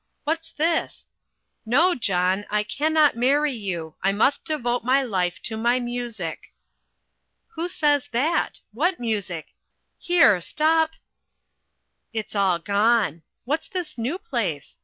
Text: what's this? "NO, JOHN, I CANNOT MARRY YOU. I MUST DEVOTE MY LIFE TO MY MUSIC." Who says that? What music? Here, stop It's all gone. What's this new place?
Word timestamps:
what's 0.23 0.51
this? 0.53 1.05
"NO, 1.63 1.93
JOHN, 1.93 2.45
I 2.49 2.63
CANNOT 2.63 3.15
MARRY 3.15 3.53
YOU. 3.53 3.97
I 4.01 4.11
MUST 4.11 4.43
DEVOTE 4.45 4.83
MY 4.83 5.03
LIFE 5.03 5.39
TO 5.43 5.57
MY 5.57 5.79
MUSIC." 5.79 6.41
Who 7.49 7.69
says 7.69 8.09
that? 8.11 8.61
What 8.71 8.99
music? 8.99 9.53
Here, 9.99 10.41
stop 10.41 10.93
It's 12.13 12.33
all 12.35 12.57
gone. 12.57 13.21
What's 13.45 13.67
this 13.67 13.95
new 13.99 14.17
place? 14.17 14.77